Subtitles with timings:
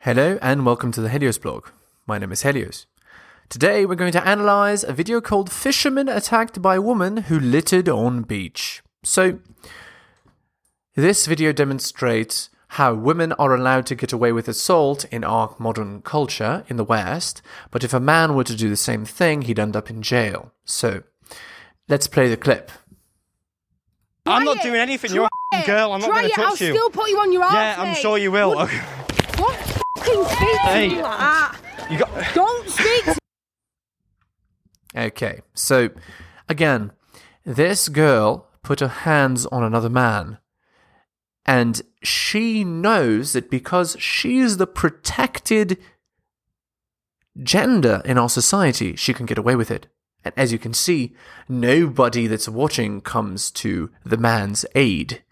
[0.00, 1.68] Hello and welcome to the Helios blog.
[2.06, 2.86] My name is Helios.
[3.48, 8.22] Today we're going to analyze a video called Fisherman Attacked by Woman Who Littered on
[8.22, 8.82] Beach.
[9.02, 9.40] So,
[10.94, 16.02] this video demonstrates how women are allowed to get away with assault in our modern
[16.02, 17.40] culture in the West,
[17.70, 20.52] but if a man were to do the same thing, he'd end up in jail.
[20.64, 21.02] So,
[21.88, 22.70] let's play the clip.
[24.26, 24.62] I'm Try not it.
[24.62, 25.08] doing anything.
[25.10, 25.66] Try You're a it.
[25.66, 25.92] girl.
[25.92, 26.44] I'm not Try going to it.
[26.44, 26.72] I'll touch you.
[26.74, 27.54] still put you on your arse.
[27.54, 28.68] yeah, I'm sure you will.
[30.08, 31.60] Fucking speak to me like that.
[31.90, 32.34] you got.
[32.34, 33.18] Don't speak to
[34.96, 35.90] Okay, so
[36.48, 36.92] again,
[37.44, 40.38] this girl put her hands on another man.
[41.46, 45.78] And she knows that because she is the protected
[47.42, 49.86] gender in our society, she can get away with it.
[50.24, 51.14] And as you can see,
[51.48, 55.22] nobody that's watching comes to the man's aid.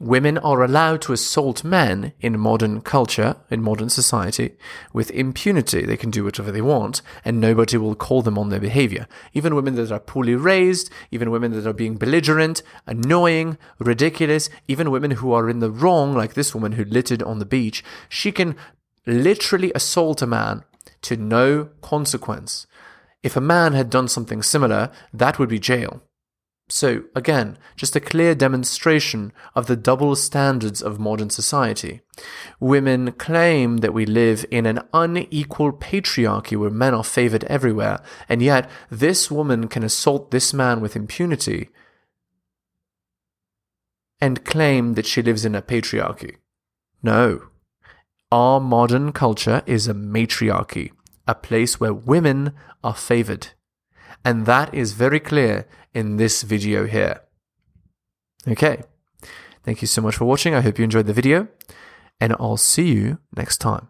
[0.00, 4.56] Women are allowed to assault men in modern culture, in modern society,
[4.92, 5.84] with impunity.
[5.84, 9.08] They can do whatever they want, and nobody will call them on their behavior.
[9.34, 14.92] Even women that are poorly raised, even women that are being belligerent, annoying, ridiculous, even
[14.92, 18.30] women who are in the wrong, like this woman who littered on the beach, she
[18.30, 18.54] can
[19.04, 20.62] literally assault a man
[21.02, 22.68] to no consequence.
[23.24, 26.02] If a man had done something similar, that would be jail.
[26.70, 32.02] So, again, just a clear demonstration of the double standards of modern society.
[32.60, 38.42] Women claim that we live in an unequal patriarchy where men are favored everywhere, and
[38.42, 41.70] yet this woman can assault this man with impunity
[44.20, 46.36] and claim that she lives in a patriarchy.
[47.02, 47.44] No.
[48.30, 50.92] Our modern culture is a matriarchy,
[51.26, 52.52] a place where women
[52.84, 53.48] are favored.
[54.24, 57.20] And that is very clear in this video here.
[58.46, 58.82] Okay.
[59.64, 60.54] Thank you so much for watching.
[60.54, 61.48] I hope you enjoyed the video,
[62.20, 63.88] and I'll see you next time.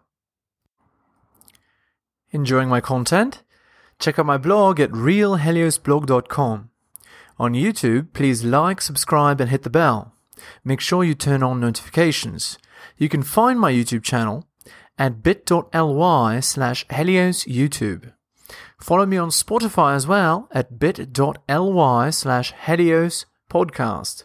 [2.31, 3.43] Enjoying my content?
[3.97, 6.69] Check out my blog at realheliosblog.com.
[7.37, 10.13] On YouTube, please like, subscribe, and hit the bell.
[10.63, 12.57] Make sure you turn on notifications.
[12.97, 14.47] You can find my YouTube channel
[14.97, 18.11] at bit.ly slash heliosyoutube.
[18.79, 24.23] Follow me on Spotify as well at bit.ly slash helios podcast.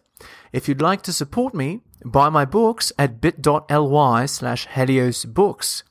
[0.53, 5.83] If you'd like to support me, buy my books at bit.ly slash helios books.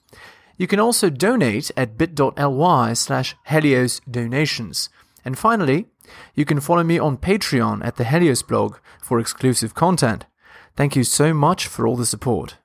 [0.58, 4.90] You can also donate at bit.ly slash helios donations.
[5.26, 5.88] And finally,
[6.36, 10.26] you can follow me on Patreon at the Helios blog for exclusive content.
[10.76, 12.58] Thank you so much for all the support.